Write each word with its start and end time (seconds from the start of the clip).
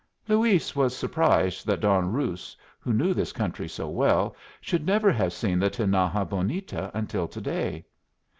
Luis 0.27 0.75
was 0.75 0.97
surprised 0.97 1.63
that 1.67 1.79
Don 1.81 2.11
Ruz, 2.11 2.57
who 2.79 2.91
knew 2.91 3.13
this 3.13 3.31
country 3.31 3.67
so 3.67 3.87
well, 3.87 4.35
should 4.59 4.83
never 4.83 5.11
have 5.11 5.31
seen 5.31 5.59
the 5.59 5.69
Tinaja 5.69 6.25
Bonita 6.27 6.89
until 6.97 7.27
to 7.27 7.39
day. 7.39 7.85